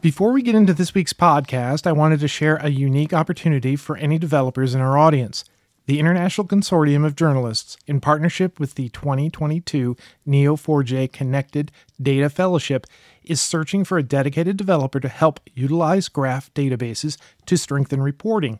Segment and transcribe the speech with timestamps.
[0.00, 3.98] Before we get into this week's podcast, I wanted to share a unique opportunity for
[3.98, 5.44] any developers in our audience.
[5.84, 12.86] The International Consortium of Journalists, in partnership with the 2022 Neo4j Connected Data Fellowship,
[13.24, 18.58] is searching for a dedicated developer to help utilize graph databases to strengthen reporting.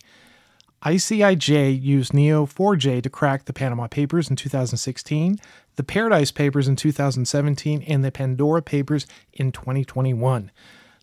[0.84, 5.38] ICIJ used Neo4j to crack the Panama Papers in 2016,
[5.76, 10.50] the Paradise Papers in 2017, and the Pandora Papers in 2021.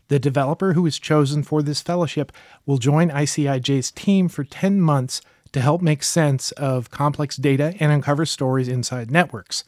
[0.10, 2.32] The developer who is chosen for this fellowship
[2.66, 5.22] will join ICIJ's team for 10 months
[5.52, 9.64] to help make sense of complex data and uncover stories inside networks.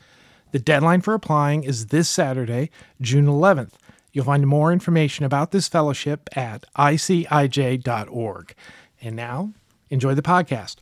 [0.51, 2.69] The deadline for applying is this Saturday,
[3.01, 3.73] June 11th.
[4.11, 8.53] You'll find more information about this fellowship at icij.org.
[9.01, 9.53] And now,
[9.89, 10.77] enjoy the podcast.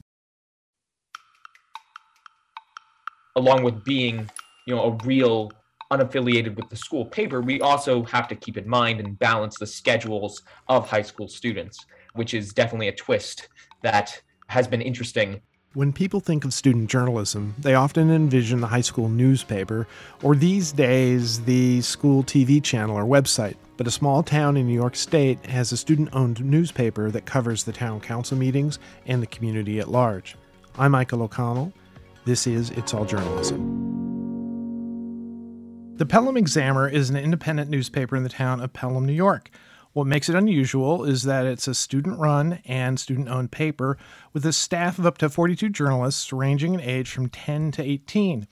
[3.35, 4.29] Along with being,
[4.65, 5.51] you know, a real
[5.91, 9.67] unaffiliated with the school paper, we also have to keep in mind and balance the
[9.67, 13.49] schedules of high school students, which is definitely a twist
[13.81, 15.41] that has been interesting.
[15.73, 19.87] When people think of student journalism, they often envision the high school newspaper,
[20.23, 23.55] or these days, the school TV channel or website.
[23.75, 27.63] But a small town in New York State has a student owned newspaper that covers
[27.63, 30.35] the town council meetings and the community at large.
[30.79, 31.71] I'm Michael O'Connell.
[32.25, 33.96] This is It's All Journalism.
[35.97, 39.49] The Pelham Examiner is an independent newspaper in the town of Pelham, New York.
[39.93, 43.97] What makes it unusual is that it's a student run and student owned paper
[44.31, 48.47] with a staff of up to 42 journalists ranging in age from 10 to 18.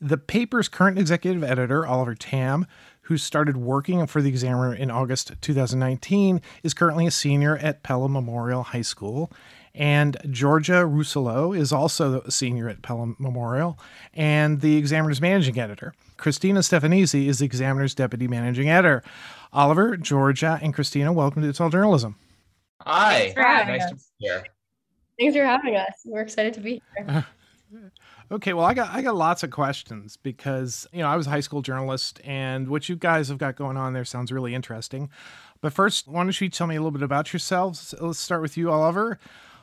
[0.00, 2.66] The paper's current executive editor, Oliver Tam,
[3.02, 8.14] who started working for the Examiner in August 2019, is currently a senior at Pelham
[8.14, 9.30] Memorial High School.
[9.74, 13.78] And Georgia Rusolo is also a senior at Pelham Memorial
[14.14, 15.94] and the Examiner's managing editor.
[16.16, 19.02] Christina Stefanese is the Examiner's deputy managing editor.
[19.52, 22.16] Oliver, Georgia, and Christina, welcome to It's All Journalism.
[22.82, 23.32] Hi.
[23.36, 23.90] nice us.
[23.90, 24.44] to be here.
[25.18, 25.94] Thanks for having us.
[26.04, 27.26] We're excited to be here.
[28.32, 31.30] Okay, well, I got I got lots of questions because you know I was a
[31.30, 35.10] high school journalist, and what you guys have got going on there sounds really interesting.
[35.60, 37.92] But first, why don't you tell me a little bit about yourselves?
[38.00, 39.18] Let's start with you, Oliver.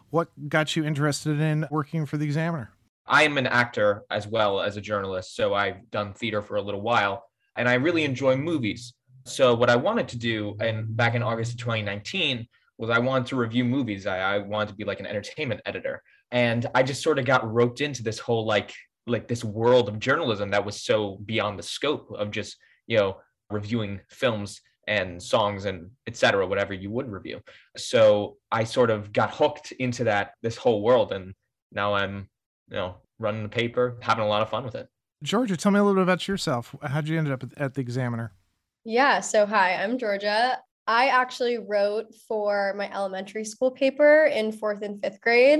[0.09, 2.71] What got you interested in working for the Examiner?
[3.05, 6.61] I am an actor as well as a journalist, so I've done theater for a
[6.61, 7.25] little while,
[7.55, 8.93] and I really enjoy movies.
[9.25, 12.47] So what I wanted to do, and back in August of 2019,
[12.77, 14.07] was I wanted to review movies.
[14.07, 16.01] I, I wanted to be like an entertainment editor,
[16.31, 18.73] and I just sort of got roped into this whole like
[19.07, 22.57] like this world of journalism that was so beyond the scope of just
[22.87, 23.17] you know
[23.49, 27.39] reviewing films and songs and etc whatever you would review.
[27.75, 31.33] So i sort of got hooked into that this whole world and
[31.71, 32.29] now i'm
[32.69, 34.87] you know running the paper having a lot of fun with it.
[35.23, 36.75] Georgia tell me a little bit about yourself.
[36.81, 38.31] How'd you end up at the examiner?
[38.85, 40.57] Yeah so hi i'm georgia.
[40.89, 45.59] I actually wrote for my elementary school paper in fourth and fifth grade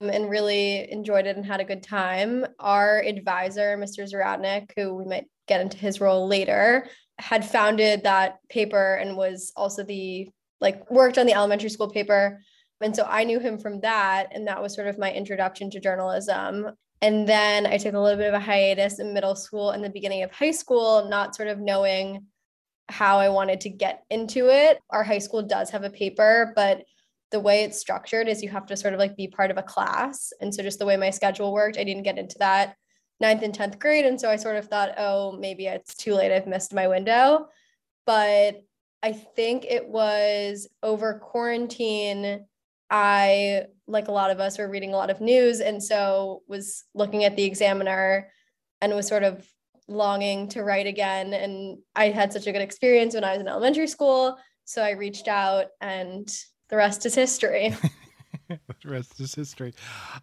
[0.00, 2.46] um, and really enjoyed it and had a good time.
[2.60, 6.86] Our advisor mr zaradnik who we might get into his role later
[7.18, 10.28] had founded that paper and was also the
[10.60, 12.40] like worked on the elementary school paper.
[12.80, 14.28] And so I knew him from that.
[14.32, 16.70] And that was sort of my introduction to journalism.
[17.00, 19.90] And then I took a little bit of a hiatus in middle school and the
[19.90, 22.26] beginning of high school, not sort of knowing
[22.88, 24.78] how I wanted to get into it.
[24.90, 26.84] Our high school does have a paper, but
[27.32, 29.62] the way it's structured is you have to sort of like be part of a
[29.62, 30.32] class.
[30.40, 32.76] And so just the way my schedule worked, I didn't get into that
[33.22, 34.04] ninth and 10th grade.
[34.04, 36.30] And so I sort of thought, oh, maybe it's too late.
[36.30, 37.48] I've missed my window.
[38.04, 38.62] But
[39.02, 42.44] I think it was over quarantine.
[42.90, 45.60] I, like a lot of us, were reading a lot of news.
[45.60, 48.30] And so was looking at the examiner
[48.82, 49.48] and was sort of
[49.88, 51.32] longing to write again.
[51.32, 54.36] And I had such a good experience when I was in elementary school.
[54.64, 56.28] So I reached out and
[56.68, 57.74] the rest is history.
[58.82, 59.74] the rest is history.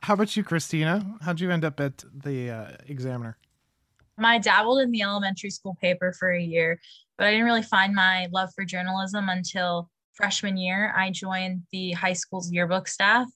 [0.01, 1.17] How about you, Christina?
[1.21, 3.37] How'd you end up at the uh, Examiner?
[4.25, 6.79] I dabbled in the elementary school paper for a year,
[7.17, 10.93] but I didn't really find my love for journalism until freshman year.
[10.95, 13.27] I joined the high school's yearbook staff,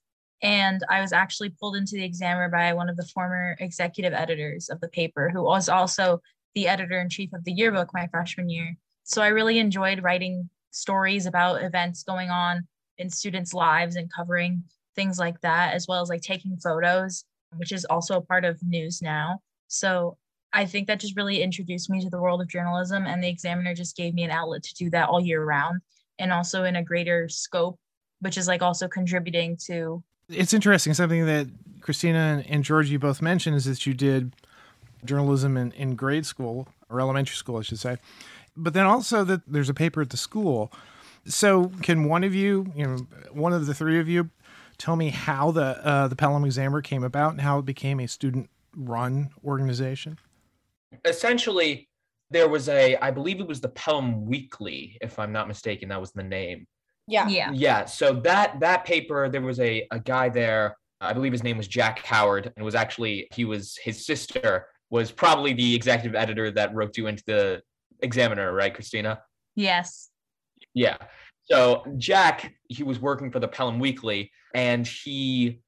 [0.42, 4.70] and I was actually pulled into the Examiner by one of the former executive editors
[4.70, 6.22] of the paper, who was also
[6.56, 8.76] the editor in chief of the yearbook my freshman year.
[9.04, 12.68] So I really enjoyed writing stories about events going on
[12.98, 14.64] in students' lives and covering
[14.96, 17.26] things like that, as well as like taking photos,
[17.56, 19.40] which is also a part of news now.
[19.68, 20.18] So
[20.54, 23.74] I think that just really introduced me to the world of journalism, and the Examiner
[23.74, 25.82] just gave me an outlet to do that all year round
[26.20, 27.80] and also in a greater scope,
[28.20, 30.04] which is like also contributing to.
[30.30, 30.94] It's interesting.
[30.94, 31.48] Something that
[31.82, 34.36] Christina and George, you both mentioned is that you did
[35.04, 37.98] journalism in, in grade school or elementary school, I should say.
[38.56, 40.72] But then also that there's a paper at the school
[41.26, 42.98] So, can one of you, you know,
[43.32, 44.30] one of the three of you,
[44.78, 48.08] tell me how the uh, the Pelham Examiner came about and how it became a
[48.08, 50.20] student-run organization?
[51.06, 51.90] Essentially,
[52.30, 56.02] there was a, I believe it was the Pelham Weekly, if I'm not mistaken, that
[56.02, 56.68] was the name.
[57.08, 57.28] Yeah.
[57.28, 57.52] Yeah.
[57.52, 57.86] Yeah.
[57.86, 60.78] So that that paper, there was a a guy there.
[61.02, 65.12] I believe his name was Jack Howard, and was actually he was his sister was
[65.12, 67.62] probably the executive editor that wrote you into the
[68.02, 69.22] Examiner, right, Christina?
[69.56, 70.10] Yes.
[70.74, 70.98] Yeah.
[71.46, 75.62] So Jack, he was working for the Pelham Weekly, and he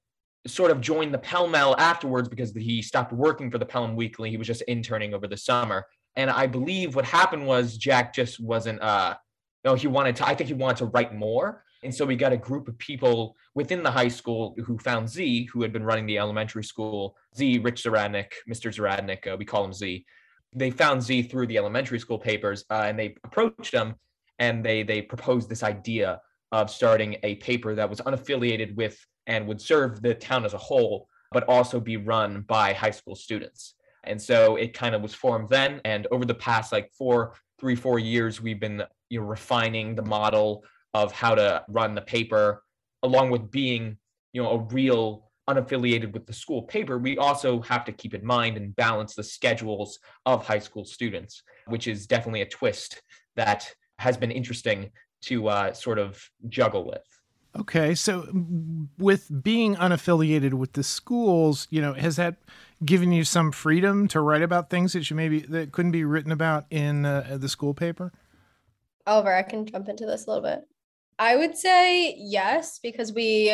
[0.47, 4.29] sort of joined the Pell Mell afterwards because he stopped working for the Pelham Weekly.
[4.29, 5.85] He was just interning over the summer.
[6.15, 9.15] And I believe what happened was Jack just wasn't uh
[9.65, 11.63] no, he wanted to, I think he wanted to write more.
[11.83, 15.49] And so we got a group of people within the high school who found Z,
[15.51, 17.17] who had been running the elementary school.
[17.35, 18.71] Z, Rich Zaradnik, Mr.
[18.71, 20.05] Zaradnik, uh, we call him Z.
[20.53, 23.95] They found Z through the elementary school papers uh, and they approached him
[24.39, 26.21] and they they proposed this idea
[26.51, 28.97] of starting a paper that was unaffiliated with
[29.27, 33.15] and would serve the town as a whole, but also be run by high school
[33.15, 33.73] students.
[34.03, 35.81] And so it kind of was formed then.
[35.83, 40.03] And over the past like four, three, four years, we've been you know refining the
[40.03, 42.63] model of how to run the paper,
[43.03, 43.97] along with being
[44.33, 46.97] you know a real unaffiliated with the school paper.
[46.97, 51.43] We also have to keep in mind and balance the schedules of high school students,
[51.67, 53.01] which is definitely a twist
[53.35, 54.91] that has been interesting
[55.23, 57.03] to uh, sort of juggle with.
[57.57, 58.27] Okay, so
[58.97, 62.35] with being unaffiliated with the schools, you know, has that
[62.83, 66.33] given you some freedom to write about things that you maybe that couldn't be written
[66.33, 68.11] about in uh, the school paper?
[69.07, 70.67] Oliver, I can jump into this a little bit.
[71.17, 73.53] I would say yes, because we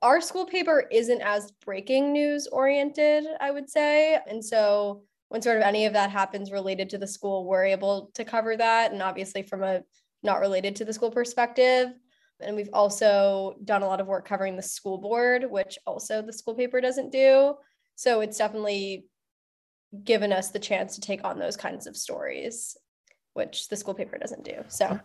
[0.00, 4.18] our school paper isn't as breaking news oriented, I would say.
[4.26, 5.02] And so
[5.32, 8.54] when sort of any of that happens related to the school, we're able to cover
[8.54, 8.92] that.
[8.92, 9.80] And obviously from a
[10.22, 11.88] not related to the school perspective.
[12.40, 16.34] And we've also done a lot of work covering the school board, which also the
[16.34, 17.54] school paper doesn't do.
[17.94, 19.06] So it's definitely
[20.04, 22.76] given us the chance to take on those kinds of stories,
[23.32, 24.62] which the school paper doesn't do.
[24.68, 24.98] So uh,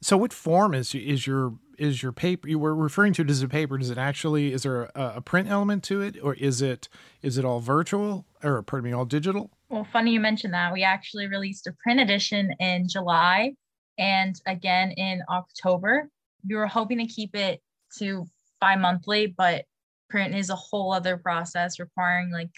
[0.00, 3.42] so what form is is your is your paper you were referring to it as
[3.42, 6.60] a paper does it actually is there a, a, print element to it or is
[6.60, 6.88] it
[7.22, 10.84] is it all virtual or pardon me all digital well funny you mentioned that we
[10.84, 13.52] actually released a print edition in july
[13.98, 16.08] and again in october
[16.48, 17.60] we were hoping to keep it
[17.98, 18.24] to
[18.60, 19.64] bi-monthly but
[20.08, 22.50] print is a whole other process requiring like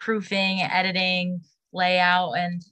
[0.00, 1.40] proofing editing
[1.72, 2.62] layout and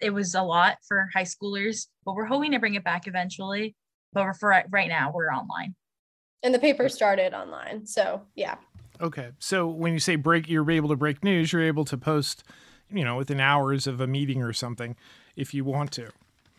[0.00, 3.74] it was a lot for high schoolers, but we're hoping to bring it back eventually.
[4.12, 5.74] But for right now, we're online.
[6.42, 7.86] And the paper started online.
[7.86, 8.56] So, yeah.
[9.00, 9.30] Okay.
[9.38, 12.44] So when you say break, you're able to break news, you're able to post,
[12.92, 14.96] you know, within hours of a meeting or something
[15.36, 16.10] if you want to.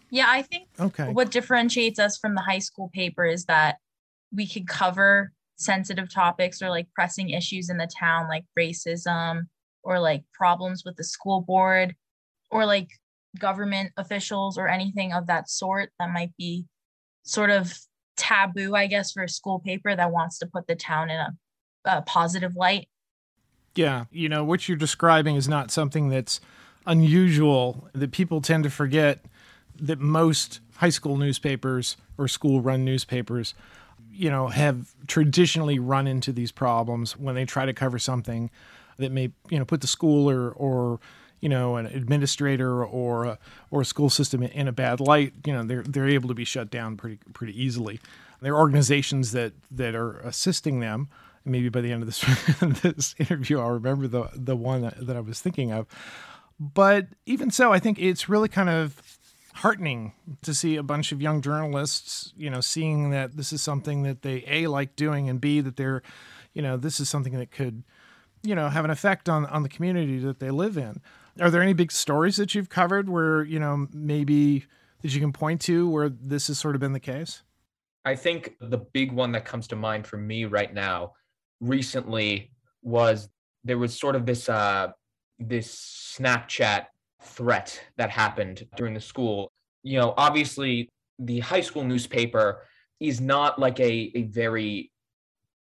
[0.10, 1.12] Yeah, I think okay.
[1.14, 3.78] what differentiates us from the high school paper is that
[4.34, 9.44] we could cover sensitive topics or like pressing issues in the town, like racism
[9.84, 11.96] or like problems with the school board
[12.50, 12.90] or like
[13.40, 16.66] government officials or anything of that sort that might be
[17.24, 17.74] sort of
[18.18, 21.34] taboo, I guess, for a school paper that wants to put the town in a,
[21.86, 22.88] a positive light.
[23.76, 26.42] Yeah, you know, what you're describing is not something that's
[26.86, 29.26] unusual that people tend to forget
[29.80, 33.54] that most high school newspapers or school run newspapers
[34.12, 38.50] you know have traditionally run into these problems when they try to cover something
[38.98, 41.00] that may you know put the school or or
[41.40, 43.40] you know an administrator or a,
[43.72, 46.46] or a school system in a bad light, you know they're they're able to be
[46.46, 48.00] shut down pretty pretty easily.
[48.42, 51.10] There are organizations that that are assisting them.
[51.44, 55.16] Maybe by the end of this this interview, I'll remember the the one that, that
[55.16, 55.88] I was thinking of.
[56.60, 59.02] But even so, I think it's really kind of
[59.56, 64.04] heartening to see a bunch of young journalists, you know, seeing that this is something
[64.04, 66.02] that they a like doing and b that they're,
[66.54, 67.84] you know, this is something that could,
[68.44, 71.02] you know, have an effect on on the community that they live in.
[71.40, 74.66] Are there any big stories that you've covered where, you know, maybe
[75.02, 77.42] that you can point to where this has sort of been the case?
[78.04, 81.14] I think the big one that comes to mind for me right now
[81.62, 82.52] recently
[82.82, 83.30] was
[83.64, 84.90] there was sort of this uh
[85.40, 86.88] this Snapchat
[87.24, 89.52] threat that happened during the school.
[89.84, 92.68] You know, obviously the high school newspaper
[93.00, 94.92] is not like a a very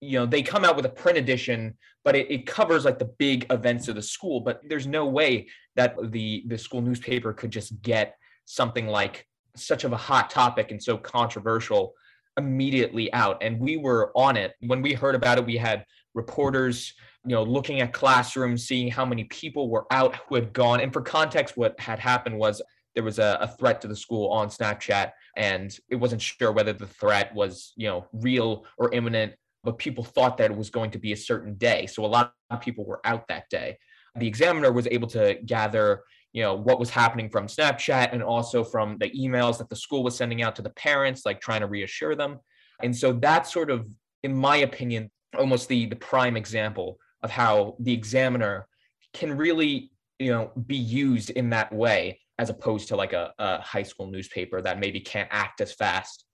[0.01, 3.13] you know they come out with a print edition but it, it covers like the
[3.19, 7.51] big events of the school but there's no way that the the school newspaper could
[7.51, 9.27] just get something like
[9.57, 11.95] such of a hot topic and so controversial
[12.37, 16.93] immediately out and we were on it when we heard about it we had reporters
[17.25, 20.93] you know looking at classrooms seeing how many people were out who had gone and
[20.93, 22.61] for context what had happened was
[22.97, 26.73] there was a, a, threat to the school on Snapchat, and it wasn't sure whether
[26.73, 30.91] the threat was, you know, real or imminent, but people thought that it was going
[30.91, 31.87] to be a certain day.
[31.87, 33.77] So a lot of people were out that day.
[34.19, 36.05] The examiner was able to gather,
[36.37, 40.05] you know, what was happening from Snapchat and also from the emails that the school
[40.05, 42.41] was sending out to the parents, like trying to reassure them.
[42.83, 43.89] And so that's sort of,
[44.23, 48.69] in my opinion, almost the the prime example of how the examiner
[49.15, 53.63] can really, you know, be used in that way as opposed to like a, a
[53.63, 56.27] high school newspaper that maybe can't act as fast.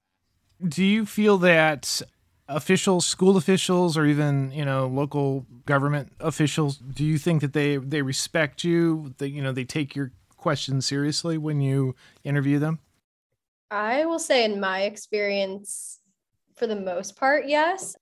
[0.66, 2.02] Do you feel that
[2.54, 7.76] officials, school officials, or even you know local government officials, do you think that they
[7.76, 9.14] they respect you?
[9.18, 11.94] That you know they take your questions seriously when you
[12.24, 12.78] interview them?
[13.70, 16.00] I will say, in my experience,
[16.56, 17.96] for the most part, yes.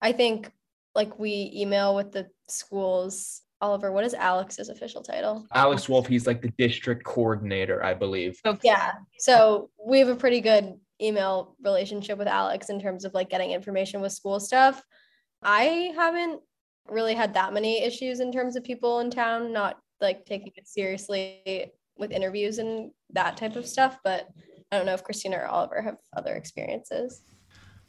[0.00, 0.50] I think
[0.94, 5.46] like we email with the schools Oliver, what is Alex's official title?
[5.54, 8.40] Alex Wolf, he's like the district coordinator, I believe.
[8.44, 8.60] Okay.
[8.64, 8.94] Yeah.
[9.18, 13.50] So we have a pretty good email relationship with Alex in terms of like getting
[13.50, 14.82] information with school stuff.
[15.42, 16.40] I haven't
[16.88, 20.68] really had that many issues in terms of people in town not like taking it
[20.68, 24.28] seriously with interviews and that type of stuff, but
[24.70, 27.22] I don't know if Christina or Oliver have other experiences.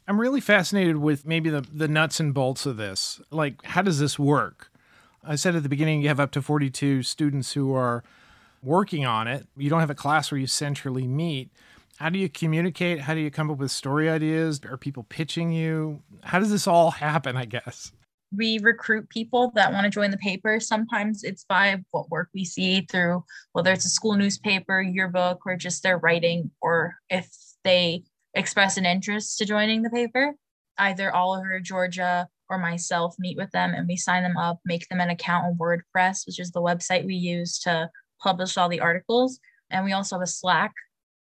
[0.06, 3.20] I'm really fascinated with maybe the, the nuts and bolts of this.
[3.30, 4.70] Like, how does this work?
[5.22, 8.04] I said at the beginning, you have up to 42 students who are
[8.62, 9.46] working on it.
[9.56, 11.50] You don't have a class where you centrally meet.
[11.96, 13.00] How do you communicate?
[13.00, 14.60] How do you come up with story ideas?
[14.68, 16.02] Are people pitching you?
[16.22, 17.92] How does this all happen, I guess?
[18.36, 20.58] We recruit people that want to join the paper.
[20.58, 25.54] Sometimes it's by what work we see through whether it's a school newspaper, yearbook, or
[25.56, 27.28] just their writing, or if
[27.62, 28.02] they
[28.34, 30.34] express an interest to joining the paper.
[30.76, 35.00] Either Oliver, Georgia, or myself meet with them and we sign them up, make them
[35.00, 37.88] an account on WordPress, which is the website we use to
[38.20, 39.38] publish all the articles.
[39.70, 40.72] And we also have a Slack,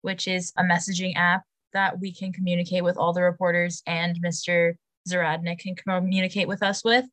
[0.01, 1.43] which is a messaging app
[1.74, 4.74] that we can communicate with all the reporters and Mr.
[5.10, 7.05] Zaradnik can communicate with us with.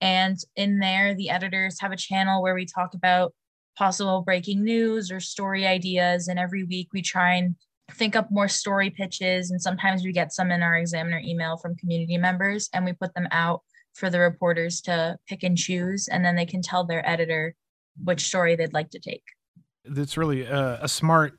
[0.00, 3.34] And in there, the editors have a channel where we talk about
[3.76, 6.28] possible breaking news or story ideas.
[6.28, 7.56] And every week we try and
[7.92, 11.76] think up more story pitches and sometimes we get some in our examiner email from
[11.76, 13.62] community members and we put them out
[13.94, 17.54] for the reporters to pick and choose and then they can tell their editor
[18.02, 19.22] which story they'd like to take
[19.84, 21.38] that's really a, a smart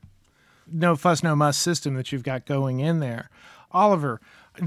[0.72, 3.30] no fuss no muss system that you've got going in there
[3.72, 4.20] oliver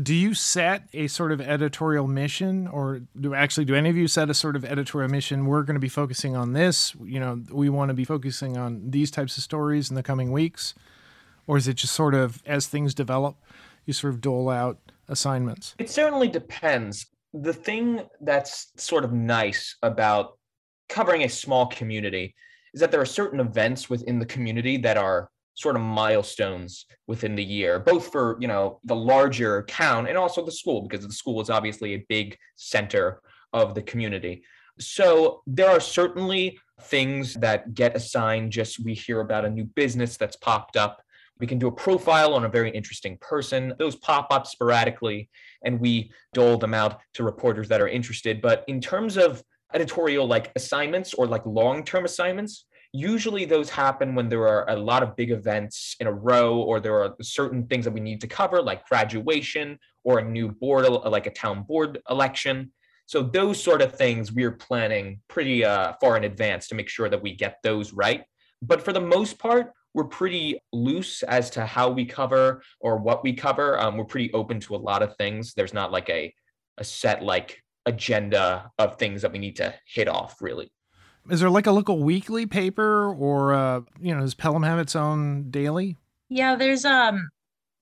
[0.04, 4.08] do you set a sort of editorial mission or do actually do any of you
[4.08, 7.42] set a sort of editorial mission we're going to be focusing on this you know
[7.52, 10.74] we want to be focusing on these types of stories in the coming weeks
[11.48, 13.36] or is it just sort of as things develop,
[13.86, 15.76] you sort of dole out assignments?
[15.80, 17.08] It certainly depends.
[17.34, 20.38] The thing that's sort of nice about
[20.90, 22.36] covering a small community
[22.74, 27.36] is that there are certain events within the community that are sort of milestones within
[27.36, 31.14] the year both for you know the larger town and also the school because the
[31.14, 33.22] school is obviously a big center
[33.54, 34.44] of the community
[34.80, 40.18] so there are certainly things that get assigned just we hear about a new business
[40.18, 41.02] that's popped up
[41.42, 43.74] we can do a profile on a very interesting person.
[43.80, 45.30] Those pop up sporadically,
[45.66, 48.42] and we dole them out to reporters that are interested.
[48.42, 49.44] But in terms of
[49.74, 54.76] editorial like assignments or like long term assignments, usually those happen when there are a
[54.76, 58.20] lot of big events in a row or there are certain things that we need
[58.22, 62.72] to cover like graduation or a new board like a town board election
[63.06, 67.10] so those sort of things we're planning pretty uh, far in advance to make sure
[67.10, 68.26] that we get those right
[68.62, 73.24] but for the most part we're pretty loose as to how we cover or what
[73.24, 73.80] we cover.
[73.80, 75.54] Um, we're pretty open to a lot of things.
[75.54, 76.34] There's not like a
[76.78, 80.72] a set like agenda of things that we need to hit off really.
[81.30, 84.96] Is there like a local weekly paper or uh, you know, does Pelham have its
[84.96, 85.98] own daily?
[86.30, 87.30] Yeah, there's um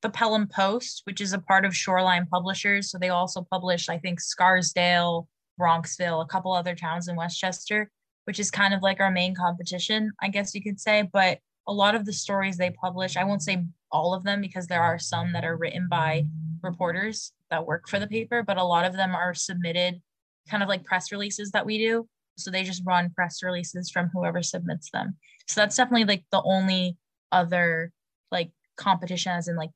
[0.02, 2.90] the Pelham Post, which is a part of Shoreline Publishers.
[2.90, 5.28] So they also publish, I think, Scarsdale,
[5.60, 7.92] Bronxville, a couple other towns in Westchester,
[8.26, 11.10] which is kind of like our main competition, I guess you could say.
[11.12, 14.68] But a lot of the stories they publish, I won't say all of them because
[14.68, 16.26] there are some that are written by
[16.62, 20.02] reporters that work for the paper, but a lot of them are submitted
[20.50, 22.08] kind of like press releases that we do.
[22.40, 25.16] So they just run press releases from whoever submits them.
[25.48, 26.98] So that's definitely like the only
[27.32, 27.92] other
[28.32, 29.72] like competition as in like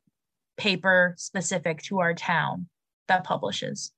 [0.58, 2.68] paper specific to our town
[3.08, 3.92] that publishes.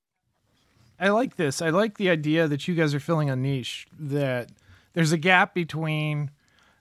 [0.99, 1.61] I like this.
[1.61, 4.49] I like the idea that you guys are filling a niche that
[4.93, 6.31] there's a gap between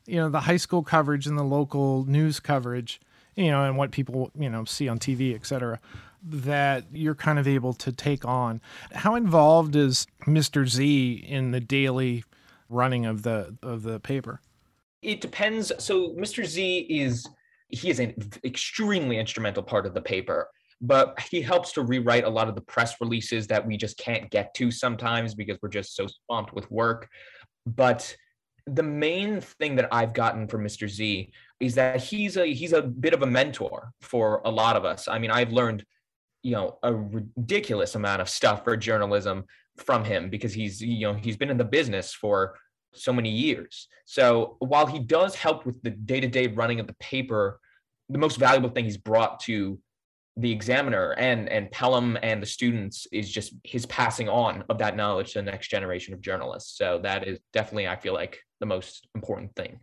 [0.07, 3.00] you know the high school coverage and the local news coverage
[3.37, 5.81] you know and what people you know see on tv etc
[6.25, 8.61] that you're kind of able to take on
[8.93, 12.25] how involved is mr z in the daily
[12.69, 14.40] running of the of the paper
[15.02, 15.71] It depends.
[15.78, 16.47] So Mr.
[16.47, 17.28] Z is
[17.69, 20.49] he is an extremely instrumental part of the paper
[20.81, 24.31] but he helps to rewrite a lot of the press releases that we just can't
[24.31, 27.09] get to sometimes because we're just so swamped with work
[27.66, 28.16] but
[28.66, 30.88] the main thing that I've gotten from Mr.
[30.88, 34.85] Z is that he's a he's a bit of a mentor for a lot of
[34.85, 35.07] us.
[35.07, 35.85] I mean, I've learned,
[36.45, 39.45] you know, a ridiculous amount of stuff for journalism
[39.79, 42.57] from him because he's you know he's been in the business for
[42.93, 43.89] so many years.
[44.05, 47.59] So while he does help with the day-to-day running of the paper,
[48.09, 49.81] the most valuable thing he's brought to
[50.37, 54.97] the examiner and and Pelham and the students is just his passing on of that
[54.97, 56.77] knowledge to the next generation of journalists.
[56.77, 59.81] So that is definitely, I feel like, the most important thing.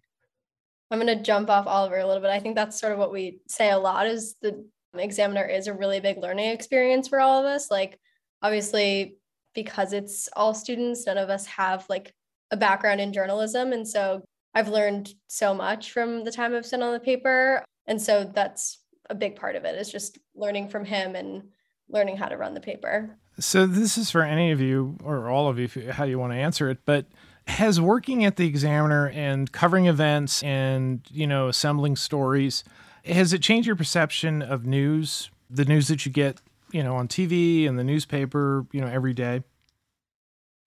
[0.92, 2.30] I'm going to jump off Oliver a little bit.
[2.30, 5.74] I think that's sort of what we say a lot is the examiner is a
[5.74, 7.72] really big learning experience for all of us.
[7.72, 8.00] Like
[8.42, 9.18] obviously
[9.54, 12.14] because it's all students, none of us have like
[12.52, 16.84] a background in journalism and so I've learned so much from the time I've spent
[16.84, 17.64] on the paper.
[17.88, 18.80] And so that's
[19.10, 21.44] a big part of it is just learning from him and
[21.90, 23.18] learning how to run the paper.
[23.40, 26.38] So this is for any of you or all of you, how you want to
[26.38, 26.80] answer it.
[26.86, 27.06] But
[27.48, 32.64] has working at the Examiner and covering events and you know assembling stories,
[33.06, 36.40] has it changed your perception of news, the news that you get,
[36.72, 39.44] you know, on TV and the newspaper, you know, every day?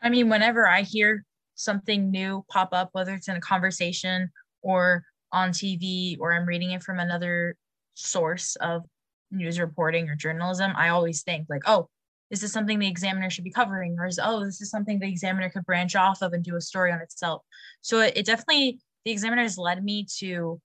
[0.02, 1.24] I mean, whenever I hear
[1.54, 4.30] something new pop up, whether it's in a conversation
[4.62, 7.56] or on TV or I'm reading it from another
[7.94, 8.84] source of
[9.30, 11.88] news reporting or journalism, I always think like, oh,
[12.30, 13.96] this is something the examiner should be covering?
[13.98, 16.60] Or is, oh, this is something the examiner could branch off of and do a
[16.60, 17.42] story on itself.
[17.80, 20.60] So it, it definitely, the examiner has led me to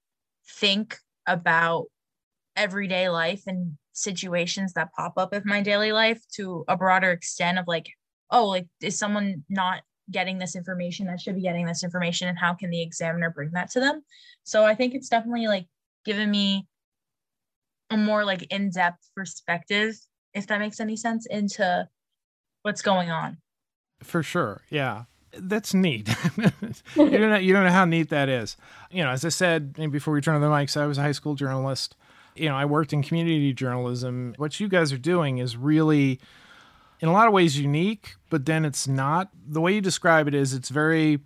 [0.59, 0.97] think
[1.29, 1.85] about
[2.55, 7.59] everyday life and situations that pop up in my daily life to a broader extent
[7.59, 7.87] of like,
[8.31, 9.81] oh, like, is someone not
[10.11, 11.05] getting this information?
[11.05, 14.01] That should be getting this information and how can the examiner bring that to them?
[14.43, 15.67] So I think it's definitely like
[16.03, 16.67] given me
[17.89, 19.95] a more like in-depth perspective
[20.33, 21.87] if that makes any sense into
[22.61, 23.37] what's going on.
[24.01, 26.09] For sure yeah that's neat.
[26.95, 28.57] You don't know you don't know how neat that is.
[28.91, 31.11] You know as i said before we turn on the mics i was a high
[31.11, 31.95] school journalist.
[32.35, 34.33] You know i worked in community journalism.
[34.37, 36.19] What you guys are doing is really
[36.99, 39.29] in a lot of ways unique but then it's not.
[39.47, 41.19] The way you describe it is it's very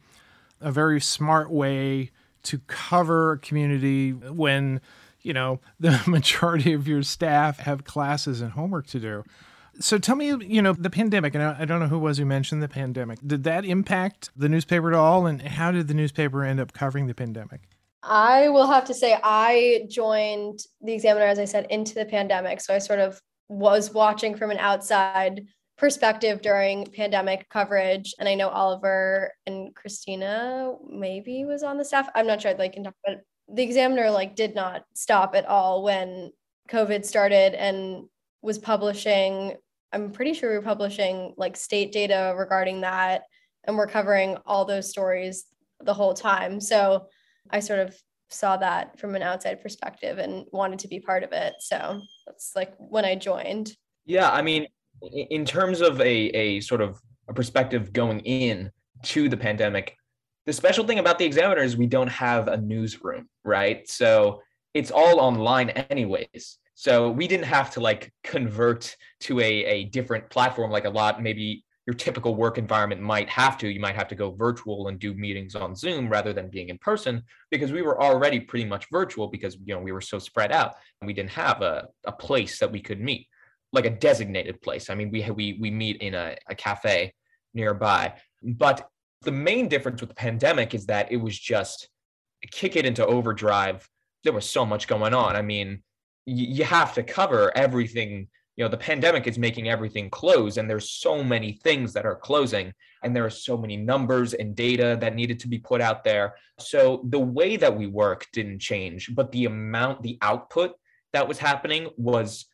[0.62, 2.12] a very smart way
[2.44, 4.82] to cover a community when
[5.24, 9.24] you know, the majority of your staff have classes and homework to do.
[9.80, 12.62] So tell me, you know, the pandemic, and I don't know who was who mentioned
[12.62, 13.20] the pandemic.
[13.26, 15.26] Did that impact the newspaper at all?
[15.26, 17.62] And how did the newspaper end up covering the pandemic?
[18.04, 22.62] I will have to say, I joined the Examiner, as I said, into the pandemic.
[22.62, 25.46] So I sort of was watching from an outside
[25.78, 28.14] perspective during pandemic coverage.
[28.20, 32.10] And I know Oliver and Christina maybe was on the staff.
[32.14, 32.54] I'm not sure.
[32.54, 36.32] Like, can talk about the examiner like did not stop at all when
[36.70, 38.06] covid started and
[38.44, 39.56] was publishing
[39.92, 43.24] i'm pretty sure we we're publishing like state data regarding that
[43.64, 45.46] and we're covering all those stories
[45.82, 47.08] the whole time so
[47.50, 47.96] i sort of
[48.30, 52.52] saw that from an outside perspective and wanted to be part of it so that's
[52.56, 53.76] like when i joined
[54.06, 54.68] yeah i mean
[55.02, 59.96] in terms of a, a sort of a perspective going in to the pandemic
[60.46, 63.88] the special thing about the examiner is we don't have a newsroom, right?
[63.90, 64.42] So
[64.74, 66.58] it's all online anyways.
[66.76, 71.22] So we didn't have to like convert to a, a different platform like a lot,
[71.22, 73.68] maybe your typical work environment might have to.
[73.68, 76.78] You might have to go virtual and do meetings on Zoom rather than being in
[76.78, 80.52] person because we were already pretty much virtual because you know we were so spread
[80.52, 83.28] out and we didn't have a, a place that we could meet,
[83.74, 84.90] like a designated place.
[84.90, 87.14] I mean, we we we meet in a, a cafe
[87.54, 88.14] nearby.
[88.42, 88.88] But
[89.22, 91.90] the main difference with the pandemic is that it was just
[92.52, 93.88] kick it into overdrive.
[94.24, 95.36] There was so much going on.
[95.36, 95.84] I mean,
[96.26, 98.28] you have to cover everything.
[98.56, 102.16] You know, the pandemic is making everything close, and there's so many things that are
[102.16, 102.72] closing,
[103.04, 106.36] and there are so many numbers and data that needed to be put out there.
[106.60, 110.76] So the way that we work didn't change, but the amount, the output
[111.14, 112.46] that was happening was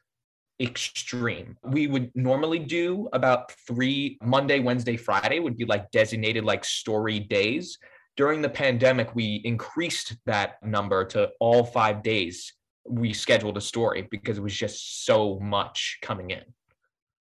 [0.62, 1.58] extreme.
[1.64, 7.20] We would normally do about three Monday, Wednesday, Friday would be like designated like story
[7.20, 7.78] days.
[8.18, 12.54] During the pandemic, we increased that number to all five days.
[12.90, 16.44] We scheduled a story because it was just so much coming in.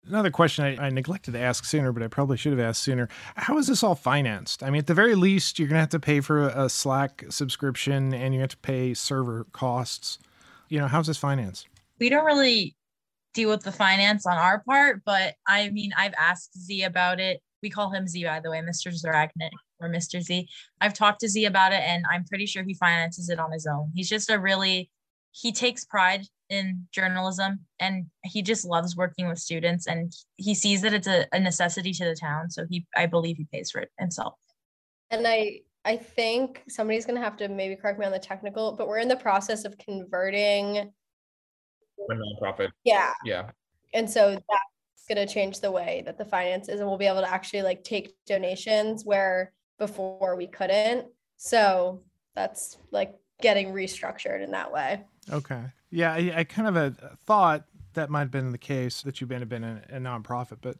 [0.07, 3.09] Another question I, I, neglected to ask sooner, but I probably should have asked sooner.
[3.35, 4.63] How is this all financed?
[4.63, 7.25] I mean, at the very least, you're going to have to pay for a Slack
[7.29, 10.17] subscription and you have to pay server costs.
[10.69, 11.67] You know, how's this financed?
[11.99, 12.77] We don't really
[13.33, 15.01] deal with the finance on our part.
[15.05, 17.41] But I mean, I've asked Z about it.
[17.61, 18.91] We call him Z, by the way, Mr.
[18.93, 19.51] Zaradnik.
[19.81, 20.21] or Mr.
[20.21, 20.47] Z.
[20.81, 23.65] I've talked to Z about it and I'm pretty sure he finances it on his
[23.65, 23.91] own.
[23.93, 24.89] He's just a really,
[25.31, 30.81] he takes pride in journalism and he just loves working with students and he sees
[30.81, 32.49] that it's a, a necessity to the town.
[32.49, 34.33] So he, I believe he pays for it himself.
[35.11, 38.75] And I, I think somebody's going to have to maybe correct me on the technical,
[38.75, 42.69] but we're in the process of converting a nonprofit.
[42.83, 43.13] Yeah.
[43.23, 43.51] Yeah.
[43.93, 47.21] And so that's going to change the way that the finances and we'll be able
[47.21, 51.07] to actually like take donations where before we couldn't.
[51.37, 52.03] So
[52.35, 55.01] that's like getting restructured in that way.
[55.31, 55.61] Okay.
[55.91, 59.29] Yeah, I, I kind of uh, thought that might have been the case that you've
[59.29, 60.77] been, been a, a nonprofit, but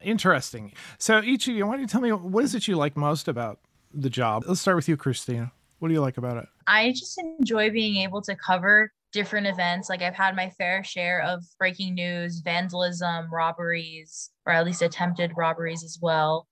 [0.00, 0.72] interesting.
[0.98, 3.28] So each of you, why don't you tell me what is it you like most
[3.28, 3.60] about
[3.92, 4.44] the job?
[4.46, 5.52] Let's start with you, Christina.
[5.78, 6.46] What do you like about it?
[6.66, 9.88] I just enjoy being able to cover different events.
[9.88, 15.32] Like I've had my fair share of breaking news, vandalism, robberies, or at least attempted
[15.36, 16.46] robberies as well,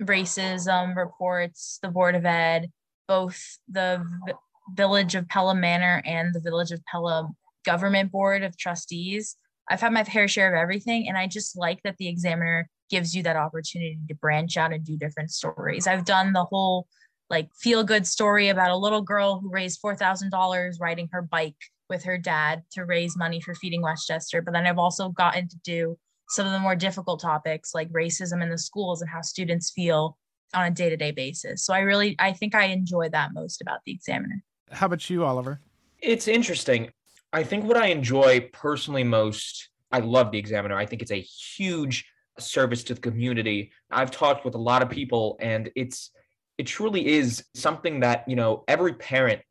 [0.00, 2.70] racism reports, the Board of Ed,
[3.06, 4.32] both the v-
[4.74, 9.36] Village of Pelham Manor and the Village of Pelham Government Board of Trustees.
[9.68, 13.14] I've had my fair share of everything, and I just like that the examiner gives
[13.14, 15.86] you that opportunity to branch out and do different stories.
[15.86, 16.86] I've done the whole
[17.28, 21.56] like feel good story about a little girl who raised $4,000 riding her bike
[21.88, 24.42] with her dad to raise money for feeding Westchester.
[24.42, 25.96] But then I've also gotten to do
[26.28, 30.16] some of the more difficult topics like racism in the schools and how students feel
[30.54, 31.64] on a day-to-day basis.
[31.64, 34.42] So I really I think I enjoy that most about the examiner.
[34.70, 35.60] How about you, Oliver?
[36.00, 36.90] It's interesting.
[37.32, 40.76] I think what I enjoy personally most, I love the examiner.
[40.76, 42.06] I think it's a huge
[42.38, 43.72] service to the community.
[43.90, 46.10] I've talked with a lot of people and it's
[46.58, 49.42] it truly is something that, you know, every parent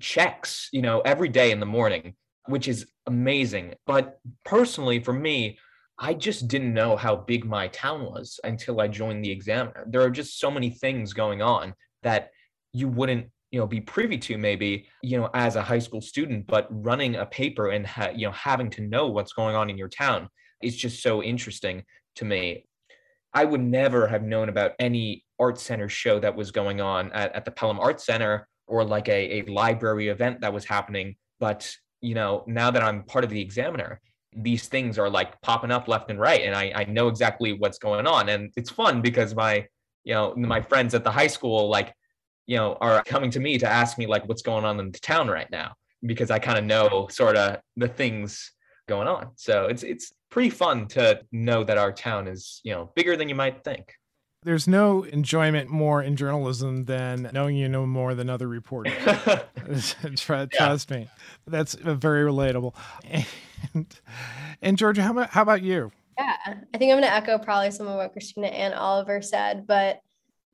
[0.00, 2.14] checks, you know, every day in the morning,
[2.46, 3.74] which is amazing.
[3.86, 5.58] But personally, for me,
[5.98, 9.84] I just didn't know how big my town was until I joined the Examiner.
[9.86, 12.30] There are just so many things going on that
[12.72, 16.44] you wouldn't, you know, be privy to maybe, you know, as a high school student.
[16.48, 19.78] But running a paper and ha- you know having to know what's going on in
[19.78, 20.28] your town
[20.60, 21.84] is just so interesting
[22.16, 22.66] to me.
[23.32, 27.32] I would never have known about any art center show that was going on at,
[27.36, 31.14] at the Pelham Art Center or like a, a library event that was happening.
[31.38, 31.60] But,
[32.00, 34.00] you know, now that I'm part of the examiner,
[34.36, 36.42] these things are like popping up left and right.
[36.42, 38.30] And I, I know exactly what's going on.
[38.30, 39.66] And it's fun because my,
[40.02, 41.94] you know, my friends at the high school, like,
[42.46, 44.98] you know, are coming to me to ask me like what's going on in the
[44.98, 48.52] town right now because I kind of know sort of the things
[48.86, 49.30] going on.
[49.36, 53.28] So it's it's pretty fun to know that our town is, you know, bigger than
[53.28, 53.94] you might think.
[54.42, 58.92] There's no enjoyment more in journalism than knowing you know more than other reporters.
[60.16, 60.96] trust, yeah.
[60.96, 61.08] me,
[61.46, 62.74] that's very relatable.
[63.72, 63.96] And,
[64.60, 65.90] and Georgia, how about how about you?
[66.18, 69.66] Yeah, I think I'm going to echo probably some of what Christina and Oliver said,
[69.66, 70.00] but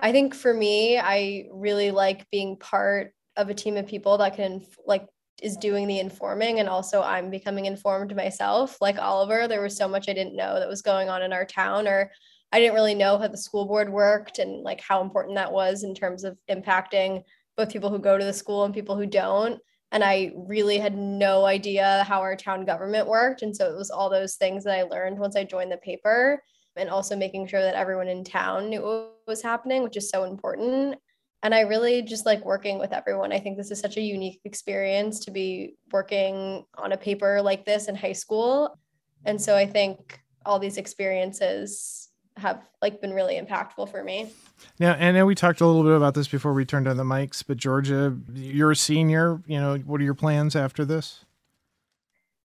[0.00, 4.36] I think for me, I really like being part of a team of people that
[4.36, 5.06] can like
[5.42, 8.76] is doing the informing and also I'm becoming informed myself.
[8.80, 11.44] Like Oliver, there was so much I didn't know that was going on in our
[11.44, 12.10] town or
[12.52, 15.82] I didn't really know how the school board worked and like how important that was
[15.84, 17.22] in terms of impacting
[17.56, 19.60] both people who go to the school and people who don't.
[19.92, 23.42] And I really had no idea how our town government worked.
[23.42, 26.42] And so it was all those things that I learned once I joined the paper
[26.76, 30.96] and also making sure that everyone in town knew was happening, which is so important.
[31.42, 33.32] And I really just like working with everyone.
[33.32, 37.64] I think this is such a unique experience to be working on a paper like
[37.64, 38.78] this in high school.
[39.24, 44.30] And so I think all these experiences have like been really impactful for me.
[44.78, 47.04] Now, and then we talked a little bit about this before we turned on the
[47.04, 49.42] mics, but Georgia, you're a senior.
[49.46, 51.24] You know, what are your plans after this?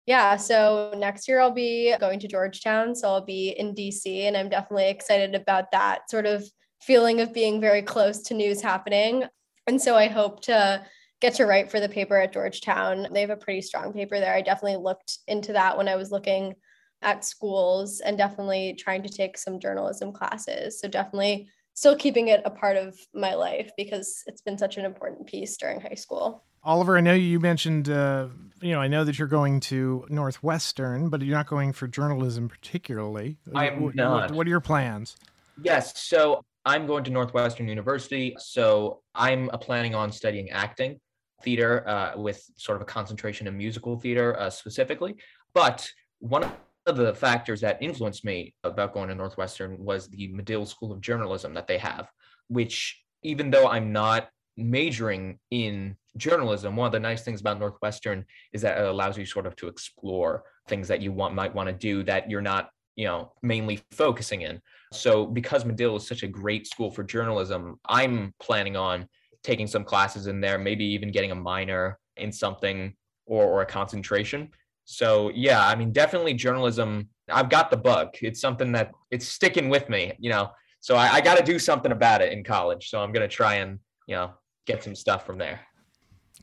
[0.05, 4.35] Yeah, so next year I'll be going to Georgetown, so I'll be in DC, and
[4.35, 6.43] I'm definitely excited about that sort of
[6.85, 9.23] feeling of being very close to news happening.
[9.67, 10.85] And so I hope to
[11.21, 13.07] get to write for the paper at Georgetown.
[13.11, 14.33] They have a pretty strong paper there.
[14.33, 16.53] I definitely looked into that when I was looking
[17.01, 20.79] at schools and definitely trying to take some journalism classes.
[20.79, 24.85] So definitely still keeping it a part of my life because it's been such an
[24.85, 26.43] important piece during high school.
[26.65, 28.27] Oliver, I know you mentioned, uh,
[28.61, 32.47] you know, I know that you're going to Northwestern, but you're not going for journalism
[32.47, 33.37] particularly.
[33.53, 34.29] I am not.
[34.29, 35.17] What, what are your plans?
[35.61, 36.01] Yes.
[36.01, 38.35] So I'm going to Northwestern University.
[38.39, 40.99] So I'm planning on studying acting,
[41.43, 45.15] theater, uh, with sort of a concentration in musical theater uh, specifically.
[45.53, 45.87] But
[46.19, 46.49] one
[46.85, 51.01] of the factors that influenced me about going to Northwestern was the Medill School of
[51.01, 52.09] Journalism that they have,
[52.47, 58.25] which even though I'm not majoring in journalism, one of the nice things about Northwestern
[58.53, 61.67] is that it allows you sort of to explore things that you want might want
[61.67, 64.61] to do that you're not you know, mainly focusing in.
[64.95, 69.07] So because Medill is such a great school for journalism, I'm planning on
[69.43, 72.93] taking some classes in there, maybe even getting a minor in something
[73.25, 74.49] or, or a concentration.
[74.85, 77.09] So yeah, I mean, definitely journalism.
[77.29, 78.09] I've got the bug.
[78.21, 80.51] It's something that it's sticking with me, you know.
[80.79, 82.89] So I, I got to do something about it in college.
[82.89, 84.31] So I'm gonna try and you know
[84.65, 85.61] get some stuff from there.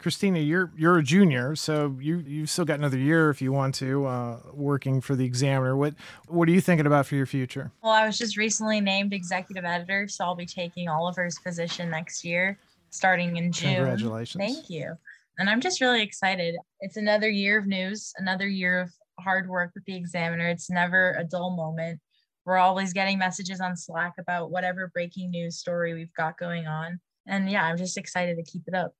[0.00, 3.74] Christina, you're you're a junior, so you you've still got another year if you want
[3.76, 5.76] to uh, working for the Examiner.
[5.76, 5.94] What
[6.26, 7.70] what are you thinking about for your future?
[7.82, 12.24] Well, I was just recently named executive editor, so I'll be taking Oliver's position next
[12.24, 12.58] year,
[12.88, 13.74] starting in June.
[13.74, 14.42] Congratulations!
[14.42, 14.96] Thank you,
[15.38, 16.56] and I'm just really excited.
[16.80, 20.48] It's another year of news, another year of hard work with the Examiner.
[20.48, 22.00] It's never a dull moment.
[22.46, 27.00] We're always getting messages on Slack about whatever breaking news story we've got going on,
[27.26, 28.94] and yeah, I'm just excited to keep it up.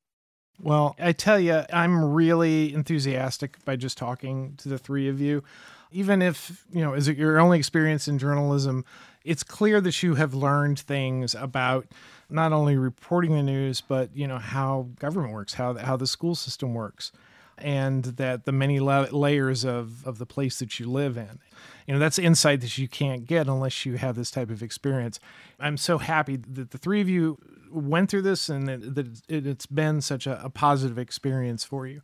[0.63, 5.43] Well, I tell you, I'm really enthusiastic by just talking to the three of you.
[5.91, 8.85] Even if, you know, is it your only experience in journalism,
[9.25, 11.87] it's clear that you have learned things about
[12.29, 16.35] not only reporting the news, but, you know, how government works, how, how the school
[16.35, 17.11] system works,
[17.57, 21.39] and that the many la- layers of, of the place that you live in.
[21.87, 25.19] You know, that's insight that you can't get unless you have this type of experience.
[25.59, 27.39] I'm so happy that the three of you
[27.71, 32.03] went through this and that it, has been such a, a, positive experience for you.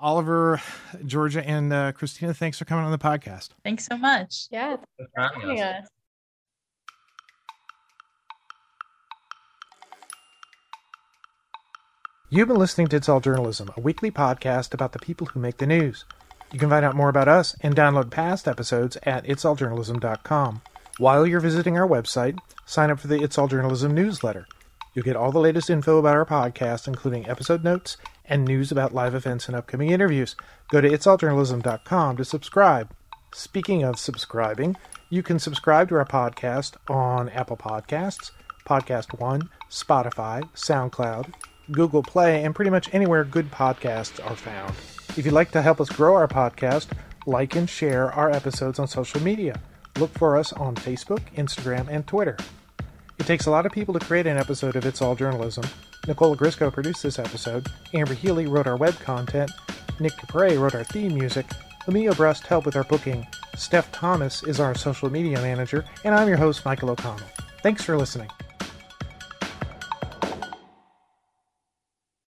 [0.00, 0.60] Oliver,
[1.04, 3.50] Georgia, and uh, Christina, thanks for coming on the podcast.
[3.64, 4.46] Thanks so much.
[4.50, 4.76] Yeah.
[5.16, 5.88] Thanks
[12.30, 15.56] You've been listening to It's All Journalism, a weekly podcast about the people who make
[15.56, 16.04] the news.
[16.52, 20.60] You can find out more about us and download past episodes at itsalljournalism.com.
[20.98, 24.46] While you're visiting our website, sign up for the It's All Journalism newsletter.
[24.98, 28.92] You'll get all the latest info about our podcast, including episode notes and news about
[28.92, 30.34] live events and upcoming interviews.
[30.70, 32.90] Go to itsalljournalism.com to subscribe.
[33.32, 34.76] Speaking of subscribing,
[35.08, 38.32] you can subscribe to our podcast on Apple Podcasts,
[38.66, 41.32] Podcast One, Spotify, SoundCloud,
[41.70, 44.74] Google Play, and pretty much anywhere good podcasts are found.
[45.16, 46.88] If you'd like to help us grow our podcast,
[47.24, 49.60] like and share our episodes on social media.
[49.96, 52.36] Look for us on Facebook, Instagram, and Twitter.
[53.28, 55.62] It takes a lot of people to create an episode of It's All Journalism.
[56.06, 59.50] Nicola Grisco produced this episode, Amber Healy wrote our web content,
[60.00, 61.44] Nick Dupre wrote our theme music,
[61.86, 66.26] Emilio Brust helped with our booking, Steph Thomas is our social media manager, and I'm
[66.26, 67.28] your host, Michael O'Connell.
[67.62, 68.30] Thanks for listening.